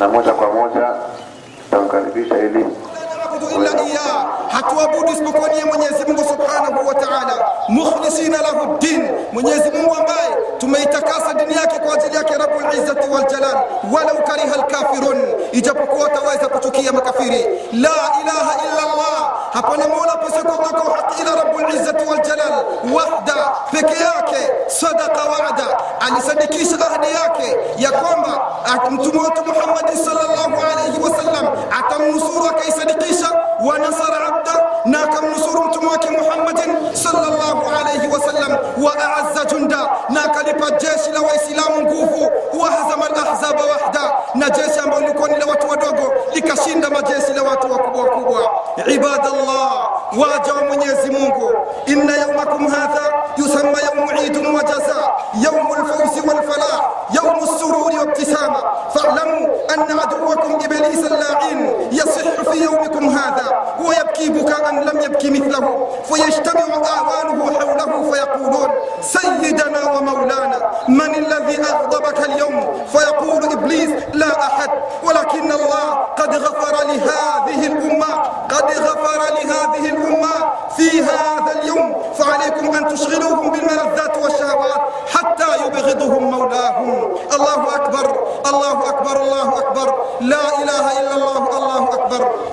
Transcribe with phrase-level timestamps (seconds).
[0.00, 0.88] na moja kwa moja
[1.70, 2.66] tamkaribisha ili
[3.38, 9.02] na'budu illa iyyah, hatuabudu isipokuwa ni Mwenyezi Mungu subhanahu wa ta'ala, mukhlisina lahu din,
[9.32, 13.56] Mwenyezi Mungu ambaye tumeitakasa dini yake kwa ajili yake Rabbul Izzati wal Jalal,
[13.92, 15.22] walau kariha alkafirun,
[15.52, 17.42] ijapokuwa wataweza kuchukia makafiri.
[17.72, 22.64] La ilaha illa Allah, hapana mola pasipokuwa kwa haki ila Rabbul Izzati wal Jalal,
[22.94, 23.36] wahda,
[23.70, 25.66] peke yake, sadaqa wa'da,
[26.00, 28.48] alisadikisha ahadi yake ya kwamba
[28.90, 30.27] mtume wetu Muhammad sallallahu
[60.77, 61.59] aduwakum iblis al-la'in
[61.91, 62.16] يصح
[62.50, 71.14] في يومكم هذا ويبكي بكاء لم يبكي مثله فيجتمع آوانه حوله فيقولون سيدنا ومولانا من
[71.14, 74.70] الذي أغضبك اليوم؟ فيقول إبليس لا أحد
[75.02, 78.14] ولكن الله قد غفر لهذه الأمة
[78.48, 80.34] قد غفر لهذه الأمة
[80.76, 82.02] في هذا اليوم.
[82.18, 84.80] فعليكم أن تشغلوهم بالملذات والشهوات
[85.14, 87.16] حتى يبغضهم مولاهم.
[87.34, 88.06] الله أكبر
[88.46, 89.94] الله أكبر الله أكبر.
[90.20, 91.47] لا إله إلا الله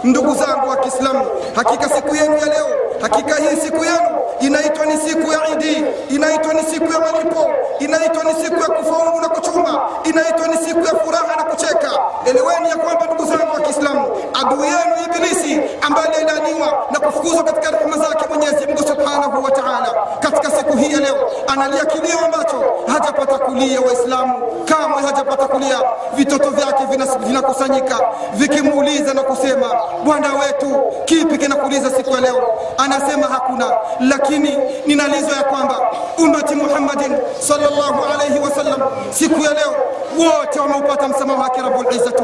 [0.06, 1.26] ndugu zangu wa kiislamu
[1.56, 2.68] hakika siku yenu ya leo
[3.02, 8.24] hakika hii siku yenu inaitwa ni siku ya idi inaitwa ni siku ya malipo inaitwa
[8.24, 11.92] ni siku ya kufaulu na kuchuma inaitwa ni siku ya furaha na kucheka.
[12.26, 17.72] Eleweni ya kwamba ndugu zangu wa kiislamu adui yenu ibilisi ambaye alilaaniwa na kufukuzwa katika
[17.72, 22.64] rehema zake mwenyezi mungu subhanahu wa taala katika siku hii ya leo analia kilio ambacho
[22.88, 24.34] hajapata kulia waislamu.
[24.66, 25.80] Kamwe hajapata kulia.
[26.16, 26.84] Vitoto vyake
[27.26, 28.00] vinakusanyika
[28.34, 29.68] vikimuuliza na kusema
[30.06, 32.44] bwana wetu kipi kinakuuliza siku ya leo?
[32.78, 33.72] Anasema hakuna.
[34.00, 35.80] Lakini ninalizwa ya kwamba
[36.18, 39.76] ummati muhammadin sallallahu alayhi wasallam siku ya leo
[40.20, 42.24] wote wameupata msamaha wake rabbul izzati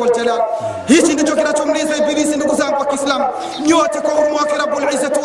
[0.87, 3.25] hichi ndicho kinachomliza ibilisi ndugu zangu wa kiislamu.
[3.65, 5.19] Nyote kwa huruma wake rabbul izzati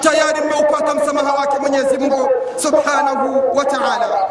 [0.00, 4.28] tayari mmeupata msamaha wake mwenyezi mungu subhanahu wa ta'ala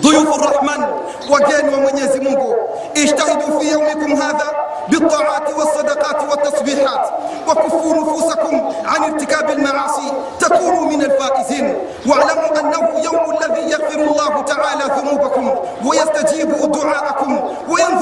[0.00, 0.84] ضيوف الرحمن
[1.30, 2.54] وجان ومنيز منكو
[2.96, 4.46] اجتهدوا في يومكم هذا
[4.88, 7.10] بالطاعات والصدقات والتسبيحات
[7.48, 11.74] وكفوا نفوسكم عن ارتكاب المعاصي تكونوا من الفائزين.
[12.08, 15.50] واعلموا أنه يوم الذي يغفر الله تعالى ذنوبكم
[15.86, 17.99] ويستجيب دعاءكم بالرحمه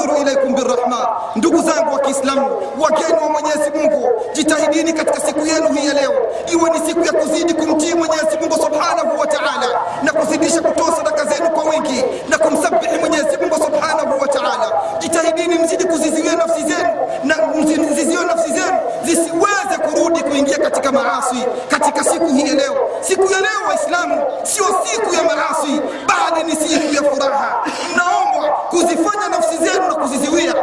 [1.35, 2.49] ndugu zangu wa Kiislamu
[2.79, 6.13] wageni wa Mwenyezi Mungu jitahidini katika siku yenu hii ya leo.
[6.51, 9.67] Iwe ni siku ya kuzidi kumtii Mwenyezi Mungu Subhanahu wa Ta'ala
[10.03, 14.71] na kuzidisha kutoa sadaka zenu kwa wingi na kumsabihi Mwenyezi Mungu Subhanahu wa Ta'ala.
[14.99, 16.89] Jitahidini mzidi kuziziwia nafsi zenu
[17.23, 17.35] na
[17.91, 22.89] mziziwe nafsi zenu zisiweze kurudi kuingia katika maasi katika siku hii ya leo.
[23.01, 27.63] Siku ya leo waislamu sio siku ya maasi bali ni siku ya furaha.
[27.93, 30.55] Mnaombwa kuzifanya nafsi zenu na kuziziwia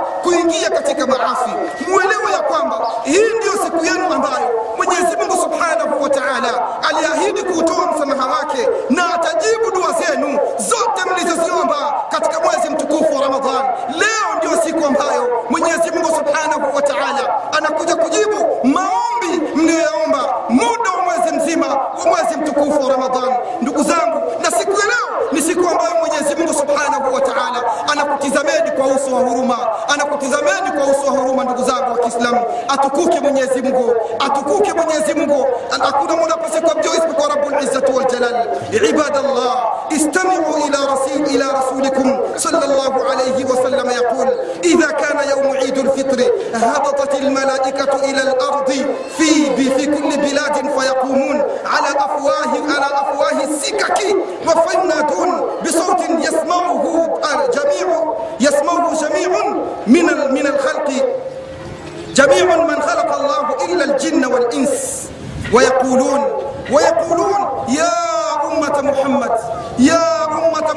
[0.46, 1.50] kuingia katika maasi
[1.88, 7.92] muelewe ya kwamba hii ndiyo siku yenu ambayo mwenyezi mungu subhanahu wa taala aliahidi kuutoa
[7.92, 13.64] msamaha wake na atajibu dua zenu zote mlizoziomba katika mwezi mtukufu wa ramadhan.
[13.88, 18.45] Leo ndio siku ambayo mwenyezi mungu subhanahu wa taala anakuja kujibu
[32.78, 38.48] atukuke mwenyezi mungu atukuke mwenyezi mungu hakuna mola pasikuabudiwa isipokuwa rabbul izzati wal jalal
[38.90, 44.28] ibadallah istami'u ila rasul ila rasulikum sallallahu alayhi wa sallam yaqul
[44.62, 46.20] idha kana yawm eid الفطر
[46.54, 48.70] هبطت الملائكة إلى الأرض
[49.18, 53.98] في في كل بلاد فيقومون على أفواه على أفواه السكك
[54.46, 55.30] وفينادون
[55.64, 57.06] بصوت يسمعه
[57.44, 59.28] الجميع يسمعه جميع
[59.86, 60.04] من
[60.34, 60.90] من الخلق
[62.16, 65.08] جميع من خلق الله إلا الجن والإنس.
[65.52, 66.20] ويقولون
[66.72, 67.92] ويقولون يا
[68.44, 69.30] أمة محمد
[69.78, 70.15] يا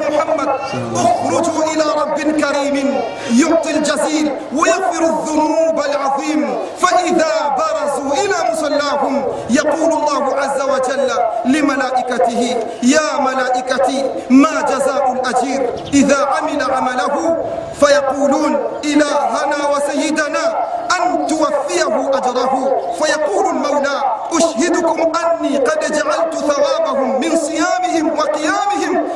[0.08, 0.48] محمد
[0.94, 3.00] اخرجوا إلى رب كريم
[3.40, 6.58] يعطي الجزيل ويغفر الذنوب العظيم.
[6.78, 11.10] فإذا برزوا إلى مصلاهم يقول الله عز وجل
[11.44, 17.44] لملائكته يا ملائكتي ما جزاء الأجير؟ إذا عمل عمله
[17.80, 20.64] فيقولون إلهنا وسيدنا
[20.98, 22.54] أن توفيه أجره.
[23.02, 29.08] فيقول المولى أشهدكم أني قد جعلت ثوابهم من صيامهم وقيامهم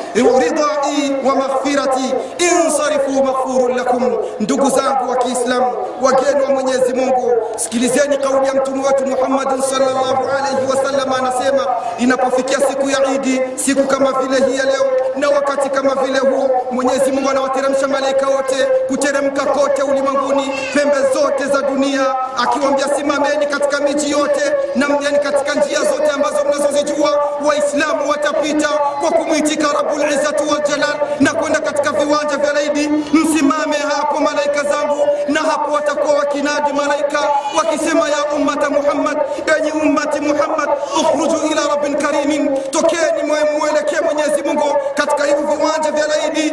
[0.74, 4.16] shafai wa maghfirati insarifu maghfurun lakum.
[4.40, 5.66] Ndugu zangu wa Kiislamu,
[6.02, 11.66] wageni wa Mwenyezi Mungu, sikilizeni kauli ya mtume wetu Muhammadin sallallahu alaihi wasallam, anasema
[11.98, 14.84] inapofikia siku ya Idi, siku kama vile hii ya leo
[15.16, 18.56] na wakati kama vile huo, Mwenyezi Mungu anawateremsha malaika wote
[18.88, 25.54] kuteremka kote ulimwenguni, pembe zote za dunia, akiwaambia simameni katika miji yote na mjani katika
[25.54, 28.68] njia zote ambazo mnazozijua waislamu watapita
[29.00, 30.84] kwa kumwitika rabbul izzati wal
[31.20, 32.88] na kwenda katika viwanja vya laidi.
[33.12, 37.18] Msimame hapo malaika zangu na hapo watakuwa wakinadi malaika
[37.58, 39.18] wakisema ya ummata muhammad
[39.58, 40.68] enyi ummati muhammad
[41.00, 43.22] ukhruju ila rabbin karimin tokeni
[43.58, 46.50] mwelekee mwenyezi mungu katika hivi viwanja vya laidi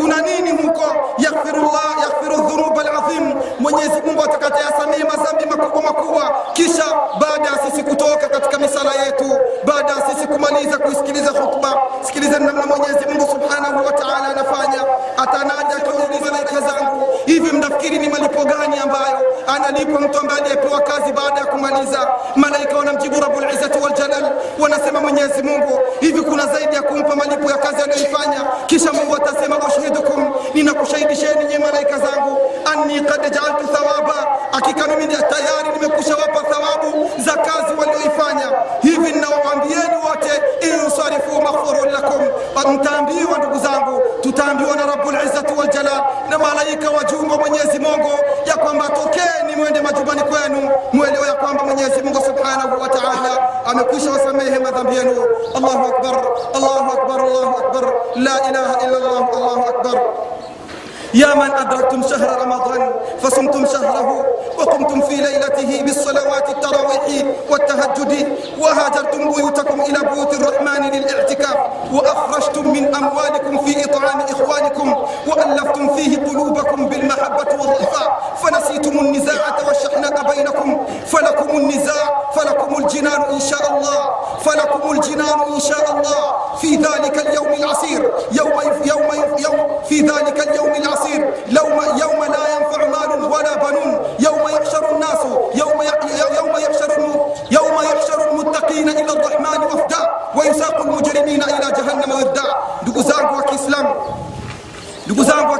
[0.00, 0.84] kuna nini huko
[1.18, 6.84] yaghfirullah yaghfiru dhunuba alazim mwenyezi mungu atakayeyasamehe madhambi makubwa makubwa kisha
[7.20, 12.66] baada ya sisi kutoka katika misala yetu baada ya sisi kumaliza kuisikiliza khutba sikiliza namna
[12.66, 14.80] mwenyezi mungu subhanahu wa taala anafanya
[15.16, 19.18] atanaja akiwauliza malaika zangu hivi mnafikiri ni malipo gani ambayo
[19.56, 25.00] analipwa mtu ambaye aliyepewa kazi baada ya kumaliza malaika wanamjibu rabbul izzati wal jalal wanasema
[25.00, 30.34] mwenyezi mungu hivi kuna zaidi ya kumpa malipo ya kazi aliyoifanya kisha mungu atasema ushhidukum
[30.54, 32.38] ninakushahidisheni nye malaika zangu.
[32.72, 34.14] Anni kad jaaltu thawaba.
[34.52, 38.52] Hakika mimi tayari nimekusha wapa thawabu za kazi walioifanya.
[38.82, 40.30] Hivi ninawaambieni wote
[40.60, 42.22] insarifu maghfurun lakum.
[42.72, 45.54] Mtaambiwa ndugu zangu tutaambiwa na rabbul izzati
[46.30, 48.10] na malaika wajumba mwenyezi mungu
[48.46, 50.70] ya kwamba tokeni mwende majumbani kwenu.
[50.92, 52.88] Mwelewe ya kwamba mwenyezi mungu subhanahu wa
[53.66, 55.24] amekwisha wasamehe madhambi yenu.
[55.56, 56.24] Allahu akbar
[58.26, 59.98] la ilaha illa allah allahu akbar
[61.14, 62.90] يا من أدركتم شهر رمضان
[63.22, 64.26] فصمتم شهره
[64.58, 68.12] وقمتم في ليلته بالصلوات التراويح والتهجد
[68.58, 71.56] وهاجرتم بيوتكم إلى بيوت الرحمن للاعتكاف
[71.92, 74.88] وأخرجتم من أموالكم في إطعام إخوانكم
[75.28, 78.08] وألفتم فيه قلوبكم بالمحبة والرفاء
[78.44, 80.86] فنسيتم النزاعة والشحناء بينكم.
[81.06, 84.14] فلكم النزاع فلكم الجنان إن شاء الله.
[84.44, 86.56] فلكم الجنان إن شاء الله.
[86.60, 88.12] في ذلك اليوم العسير.
[88.32, 89.08] يوم يوم
[89.38, 91.34] يوم في ذلك اليوم العسير.
[91.48, 94.00] يوم يوم لا ينفع مال ولا بنون.
[94.18, 95.22] يوم يحشر الناس.
[95.54, 95.82] يوم
[96.36, 96.90] يوم يحشر
[97.50, 100.02] يوم يحشر المتقين إلى الرحمن وفدا.
[100.36, 102.54] ويساق المجرمين إلى جهنم وردا
[103.36, 103.94] wa Kiislamu
[105.06, 105.54] ndugu zangu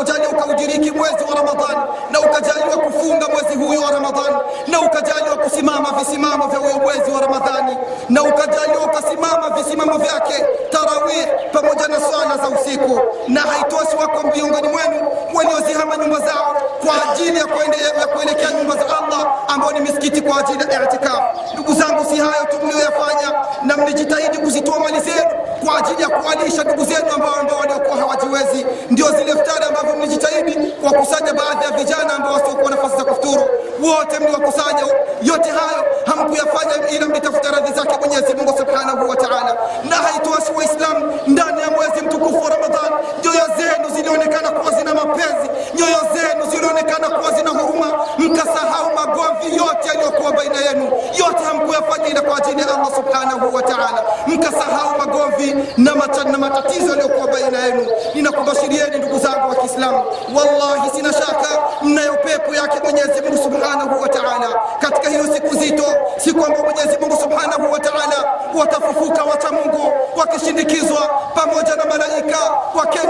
[0.00, 1.80] Mungu ukaudiriki mwezi wa Ramadhani
[2.10, 4.36] na ukajaliwa kufunga mwezi huyo wa Ramadhani
[4.66, 7.76] na ukajaliwa kusimama visimamo vya huyo mwezi wa Ramadhani
[8.08, 14.68] na ukajaliwa ukasimama visimamo vyake tarawih pamoja na swala za usiku, na haitoshi wako miongoni
[14.68, 16.56] mwenu waliozihama nyumba zao
[16.86, 21.20] kwa ajili ya kuelekea nyumba za Allah ambao ni misikiti kwa ajili ya i'tikaf.
[21.54, 23.32] Ndugu zangu, si hayo tu mlioyafanya,
[23.62, 25.30] na mlijitahidi kuzitoa mali zenu
[25.64, 28.66] kwa ajili ya kuwalisha ndugu zenu ambao ambao waliokuwa hawajiwezi.
[28.90, 33.44] Ndio zile futari ambavyo mlijitahidi kuwakusanya baadhi ya vijana ambao wasiokuwa nafasi za kufuturu,
[33.82, 34.84] wote mliwakusanya.
[35.22, 39.56] Yote hayo hamkuyafanya ila mlitafuta radhi zake Mwenyezi Mungu subhanahu wa taala.
[39.90, 45.48] Na haitoshi Waislamu, ndani ya mwezi mtukufu wa Ramadhani nyoyo zenu zilionekana kuwa zina mapenzi,
[45.74, 50.84] nyoyo zenu zilionekana kuwa zina huruma, mkasahau magomvi yote yaliyokuwa baina yenu,
[51.18, 54.98] yote hamkuyafanya ila kwa ajili ya Allah subhanahu wa taala, mkasahau
[55.40, 57.86] magomvi na, mata, matatizo yaliyokuwa baina yenu.
[58.14, 60.04] Ninakubashirieni ndugu zangu wa Kiislamu,
[60.34, 61.48] wallahi sina shaka
[61.82, 65.84] mnayo pepo yake Mwenyezi Mungu subhanahu wa taala katika hiyo siku zito,
[66.16, 68.24] siku ambayo Mwenyezi Mungu subhanahu wa taala
[68.58, 71.00] watafufuka wacha Mungu wakishindikizwa
[71.34, 72.38] pamoja na malaika
[72.74, 73.09] na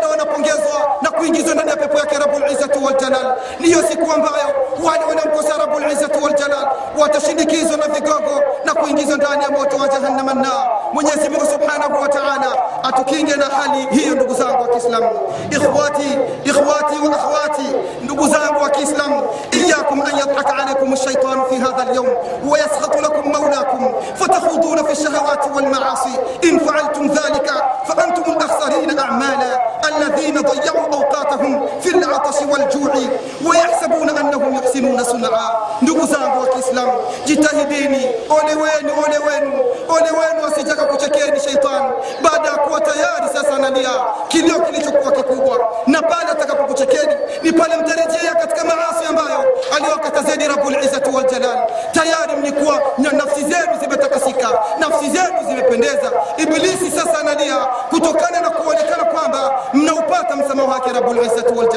[1.21, 3.37] kuingizwa ndani ya pepo yake Rabbul Izzati wal Jalal.
[3.61, 4.49] Ni hiyo siku ambayo
[4.85, 6.67] wale wanaomkosa Rabbul Izzati wal Jalal
[6.99, 10.71] watashindikizwa na vigogo na kuingizwa ndani ya moto wa jahannam annar.
[10.93, 15.11] Mwenyezi Mungu subhanahu wa taala atukinge na hali hiyo, ndugu zangu wa Kiislamu.
[15.51, 16.09] Ikhwati,
[16.45, 17.67] ikhwati wa akhwati,
[18.03, 19.23] ndugu zangu wa Kiislamu,
[19.67, 22.09] iyakum an yadhaka alaykum ash-shaytan fi hadha al-yawm
[22.51, 26.13] wa yaskhatu lakum mawlakum fatakhuduna fi ash-shahawati wal ma'asi
[26.49, 27.55] in fa'altum dhalika
[32.11, 33.09] awqatahum fi al-'atash wal-ju'i
[33.47, 35.61] wa yuhsinuna sun'a.
[35.83, 36.93] Ndugu zangu wa Kiislamu,
[37.25, 39.53] jitahidini, ole wenu, ole wenu,
[39.89, 41.91] ole wenu asijaka kuchekeni sheitani
[42.23, 43.91] baada ya kuwa tayari sasa analia
[44.29, 49.45] kilio kilichokuwa kikubwa, na pale atakapokuchekeni ni pale mtarejea katika maasi ambayo
[49.77, 51.25] aliyokatazeni Rabbul Izzati wal.
[51.93, 54.49] Tayari mlikuwa na nafsi zenu zimetakasika,
[54.79, 56.13] nafsi zenu zimependeza.
[56.37, 57.57] Ibilisi sasa analia
[57.91, 61.69] kutokana na kuonekana kwamba mnaupata msamaha wake Rabbul izzati wal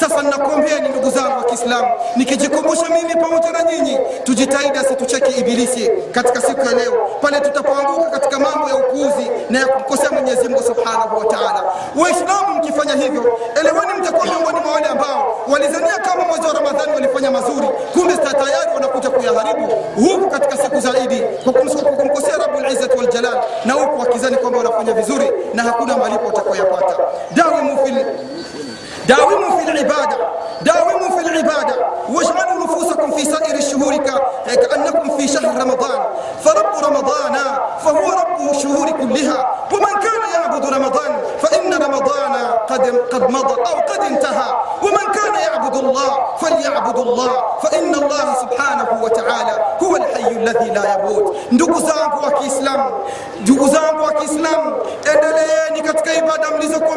[0.00, 6.40] sasa ninakuombeeni ndugu zangu wa Kiislamu nikijikumbusha mimi pamoja na nyinyi tujitahidi asitucheki ibilisi katika
[6.40, 11.18] siku ya leo pale tutapoanguka katika mambo ya upuuzi na ya kumkosea Mwenyezi Mungu Subhanahu
[11.18, 11.62] wa Ta'ala.
[11.96, 17.30] Waislamu mkifanya hivyo eleweni mtakuwa miongoni mwa wale ambao walizania kama mwezi wa Ramadhani walifanya
[17.30, 20.92] mazuri kumbe tayari wanakuja kuyaharibu huku katika siku za
[21.82, 23.08] kwa kumkosea Rabbul Izzati wal
[23.64, 26.96] na huku wakizani kwamba wanafanya vizuri na hakuna malipo watakayoyapata.
[27.30, 28.06] Dawimu fil
[29.08, 30.16] داوموا في العبادة.
[30.62, 31.76] داوموا في العبادة.
[32.08, 33.96] واجعلوا نفوسكم في سائر الشهور
[34.46, 36.00] كأنكم في شهر رمضان.
[36.44, 37.34] فرب رمضان
[37.84, 39.50] فهو رب الشهور كلها.
[39.72, 42.34] ومن كان يعبد رمضان فإن رمضان
[42.68, 44.50] قد قد مضى أو قد انتهى.
[44.82, 47.32] ومن كان يعبد الله فليعبد الله.
[47.62, 51.36] فإن الله سبحانه وتعالى هو الحي الذي لا يموت.
[51.52, 52.90] ndugu zangu wa Kiislamu
[53.40, 54.76] ndugu zangu wa Kiislamu
[55.14, 56.96] endeleeni katika ibada mlizokuwa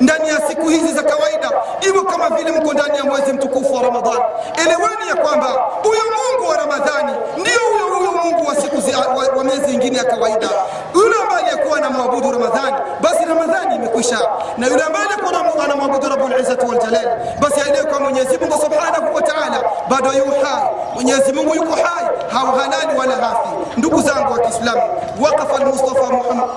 [0.00, 1.50] ndani ya siku hizi za kawaida,
[1.80, 4.24] hivyo kama vile mko ndani ya mwezi mtukufu wa Ramadhani.
[4.56, 5.46] Eleweni ya kwamba
[5.82, 9.96] huyo Mungu wa Ramadhani ndio huyo huyo Mungu wa siku zi, wa, wa miezi ingine
[9.98, 10.48] ya kawaida.
[10.94, 14.18] Yule ambaye aliyekuwa anamwabudu Ramadhani, basi Ramadhani imekwisha,
[14.58, 19.14] na yule ambaye aliyekuwa anamwabudu Rabbul Izzati wal Jalal, basi aelewe kwa Mwenyezi Mungu Subhanahu
[19.14, 20.62] wa Ta'ala bado yu hai.
[20.94, 23.48] Mwenyezi Mungu yuko hai, hauhalali wala hafi.
[23.76, 24.82] Ndugu zangu wa Kiislamu,
[25.20, 26.48] waqafa al-Mustafa Muhammad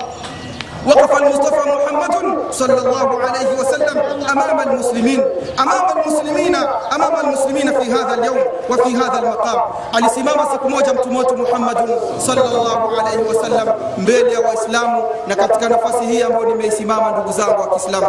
[0.86, 3.98] waqafa al-Mustafa Muhammadun صلى الله عليه وسلم
[4.30, 5.24] أمام المسلمين
[5.60, 6.54] أمام المسلمين
[6.94, 8.38] أمام المسلمين في هذا اليوم
[8.70, 9.60] وفي هذا المقام.
[9.94, 13.74] على سمامة سكموجم تموت محمد صلى الله عليه وسلم.
[13.98, 18.04] مبالي وإسلام نكتك نفسه يمون من سمامة نغزام وإسلام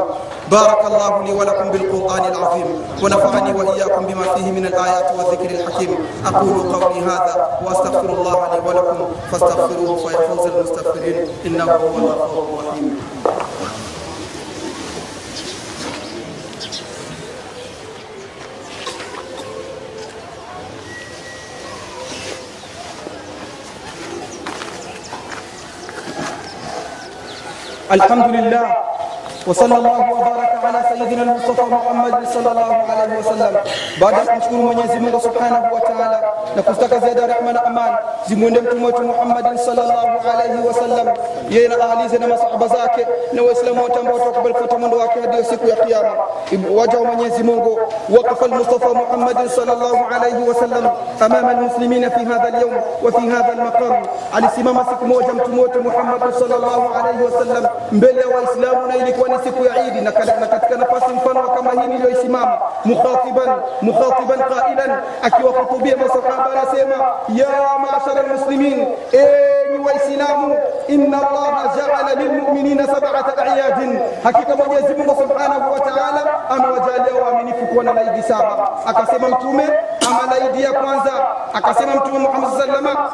[0.52, 2.68] بارك الله لي ولكم بالقرآن العظيم
[3.04, 5.92] ونفعني وإياكم بما فيه من الآيات والذكر الحكيم.
[6.26, 8.98] أقول قولي هذا وأستغفر الله لي ولكم
[9.32, 11.28] فاستغفروه فيفوز المستغفرين.
[11.46, 13.00] إنه هو الله الرحيم.
[27.94, 28.81] الحمد لله.
[29.48, 33.54] وصلى الله وبارك على سيدنا المصطفى محمد صلى الله عليه وسلم.
[34.02, 36.20] بعد أن نشكر من يزمنا سبحانه وتعالى
[36.58, 37.94] نكفتك زيد رحمن أمان.
[38.30, 41.14] زمون دمتم محمد صلى الله عليه وسلم.
[41.50, 45.18] يا أهلي زنا مصعب زاك نو إسلام وتمر تقبل فتم دواك.
[45.18, 46.14] هذه سيكو يا قيامة.
[46.70, 47.78] وجه من يزمون
[48.10, 54.04] وقف المصطفى محمد صلى الله عليه وسلم أمام المسلمين في هذا اليوم وفي هذا المقام.
[54.34, 55.04] على سيما مسك
[55.48, 57.70] موجه محمد صلى الله عليه وسلم.
[57.92, 63.50] بل وإسلامنا اليك ni siku ya Idi na katika nafasi mfano kama hii niliyoisimama mukhatiban
[63.82, 66.96] mukhatiban qailan akiwahutubia masahaba anasema
[67.30, 67.48] ya
[67.82, 70.56] maashara almuslimin enyi waislamu
[70.88, 77.84] inna allaha jaala lilmuminina sab'ata a'yadin hakika mwenyezi Mungu subhanahu wa ta'ala amewajalia waaminifu kuwa
[77.84, 79.64] na laidi saba akasema mtume
[80.08, 81.12] ama laidi ya kwanza
[81.54, 83.12] akasema mtume Muhammad sallallahu alaihi wasallam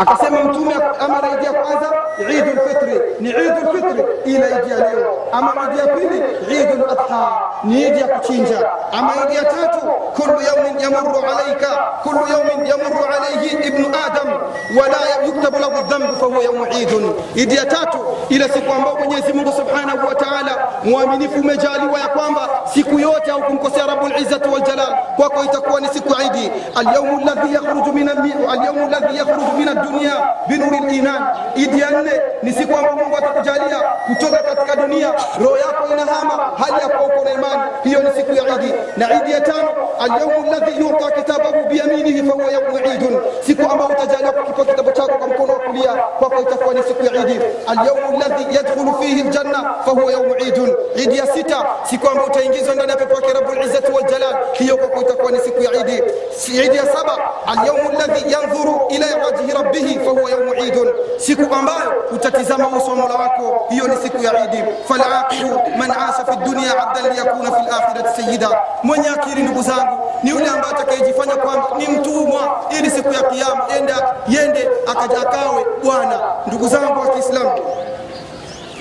[0.00, 3.00] akasema mtume ama idi ya kwanza Eidul Fitri.
[3.20, 5.18] Ni Eidul Fitri ila idi ya leo.
[5.32, 7.28] Ama idi ya pili Eidul Adha.
[7.64, 8.70] Ni idi ya kuchinja.
[8.92, 9.80] Ama idi ya tatu
[10.16, 11.68] kullu yawmin yamurru alayka
[12.02, 14.28] kullu yawmin yamurru alayhi ibnu adam
[14.80, 16.88] wala yuktabu lahu dhanbu fahuwa yawmu Eid
[17.34, 20.52] idi ya tatu ila siku ambayo Mwenyezi Mungu Subhanahu wa Ta'ala
[20.84, 24.96] muaminifu umejaliwa ya kwamba siku yote au kumkosea Rabbul Izzati wal Jalal.
[25.16, 26.52] Kwako itakuwa ni siku Eid.
[26.74, 30.14] Al-yawm alladhi yakhruju min al-yawm alladhi yakhruju min ad-dunya
[30.48, 31.22] binuri al-iman
[31.56, 36.80] idi ya nne ni siku ambayo Mungu atakujalia kutoka katika dunia roho yako inahama hali
[36.80, 38.72] ya uko na imani hiyo ni siku ya Idi.
[38.96, 39.68] na Idi ya tano
[40.00, 45.12] al-yawm alladhi yuta kitabahu biyaminihi fa huwa yawm Eid siku ambayo utajalia kukipa kitabu chako
[45.18, 47.40] kwa mkono wa kulia kwako itakuwa ni siku ya Idi.
[47.66, 50.58] al-yawm alladhi yadkhulu fihi aljanna fa huwa yawm Eid
[50.96, 54.76] Eid ya sita siku ambayo utaingizwa ndani ya pepo yake Rabbul Izzati wal Jalal hiyo
[54.76, 56.02] kwako itakuwa ni siku ya Idi.
[56.64, 62.04] Idi ya saba al-yawm alladhi yanzuru ila wajhi rabbih fa huwa yaumu idun, siku ambayo
[62.12, 64.64] utatizama uso wa Mola wako hiyo ni siku ya Idi.
[64.88, 68.48] falaqilu man asha fi dunya abdan liyakuna fi lakhirati sayyida.
[68.82, 72.60] Mwenye akili ndugu zangu ni yule ambaye atakayejifanya kwamba ni mtumwa.
[72.78, 73.64] Ili siku ya kiyama.
[74.28, 76.20] Yende akaja akawe bwana.
[76.46, 77.50] Ndugu zangu wa Kiislamu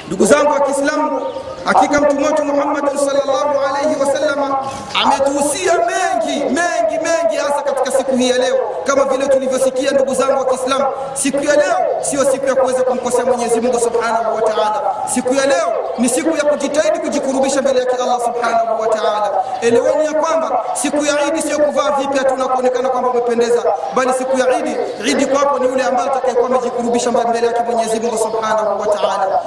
[0.07, 1.21] ndugu zangu wa kiislamu
[1.65, 4.57] hakika mtume wetu muhammadin salllahu alaihi wasalama
[5.03, 8.55] ametuhusia mengi mengi mengi hasa katika siku hii ya leo.
[8.83, 13.25] Kama vile tulivyosikia ndugu zangu wa kiislamu siku ya leo sio siku ya kuweza kumkosea
[13.25, 14.81] mwenyezi mungu subhanahu wa taala.
[15.13, 19.31] Siku ya leo ni siku ya kujitahidi kujikurubisha mbele yake allah subhanahu wa taala.
[19.61, 23.63] Eleweni ya kwamba siku ya idi sio kuvaa vipya tu na kuonekana kwamba umependeza
[23.95, 24.75] bali siku ya idi
[25.11, 29.39] idi kwako ni yule ambaye atakayekuwa amejikurubisha mbele yake mwenyezi mungu subhanahu wa taala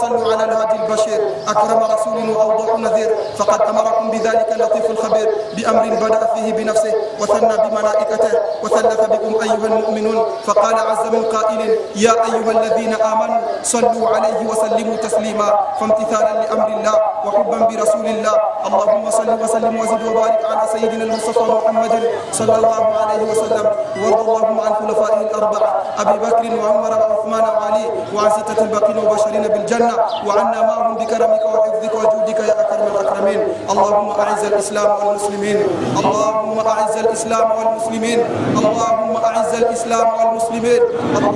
[0.00, 6.32] wasallu ala lhadi lbashir akrama rasulin waawdahu nadhir faqad amarakum bidhalika latifu lkhabir biamrin badaa
[6.32, 8.32] fihi binafsih وثنى بملائكته.
[8.64, 10.18] وثلث بكم أيها المؤمنون.
[10.48, 11.60] فقال عز من قائل
[11.96, 15.48] يا أيها الذين آمنوا صلوا عليه وسلموا تسليما.
[15.80, 18.36] فامتثالا لأمر الله وحبا برسول الله.
[18.66, 21.94] اللهم صل وسلم وزد وبارك على سيدنا المصطفى محمد
[22.32, 23.66] صلى الله عليه وسلم.
[24.00, 25.70] وارض اللهم عن خلفائه الأربعة.
[26.00, 29.89] أبي بكر وعمر وعثمان وعلي وعن ستة الباقين وبشرين بالجنة.
[30.27, 33.47] وعنا معهم بكرمك وحفظك وجودك يا أكرم الأكرمين
[33.80, 35.58] اللهم أعز الإسلام والمسلمين.
[36.04, 38.20] اللهم أعز الإسلام والمسلمين.
[38.60, 40.82] اللهم أعز الإسلام والمسلمين.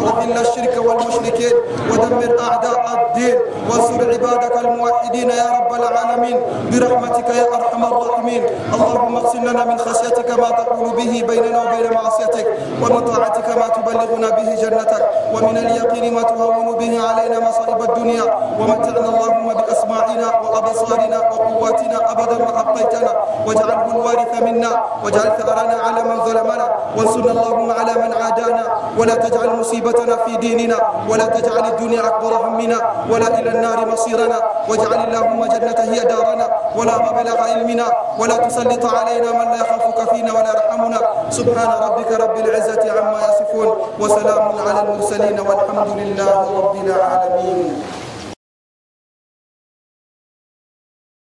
[0.05, 1.55] وأذل الشرك والمشركين.
[1.91, 3.37] ودمر أعداء الدين.
[3.69, 6.37] وانصر عبادك الموحدين يا رب العالمين.
[6.71, 8.43] برحمتك يا أرحم الراحمين.
[8.75, 12.47] اللهم اقسم لنا من خشيتك ما تقول به بيننا وبين معصيتك.
[12.83, 15.03] ومن طاعتك ما تبلغنا به جنتك.
[15.35, 18.25] ومن اليقين ما تهون به علينا مصائب الدنيا.
[18.61, 23.13] ومتعنا اللهم بأسماعنا وأبصارنا وقواتنا أبدا ما أبقيتنا
[23.47, 24.73] واجعله الوارث منا
[25.05, 28.65] واجعل ثأرنا على من ظلمنا وانصرنا اللهم على من عادانا.
[28.99, 32.79] ولا تجعل مصيبتنا في ديننا ولا تجعل الدنيا أكبر همنا
[33.11, 34.39] ولا إلى النار مصيرنا.
[34.69, 37.87] واجعل اللهم جنة هي دارنا ولا مبلغ علمنا.
[38.19, 41.01] ولا تسلط علينا من لا يخافك فينا ولا يرحمنا.
[41.31, 43.69] سبحان ربك رب العزة عما يصفون
[44.01, 48.04] وسلام على المرسلين والحمد لله رب العالمين.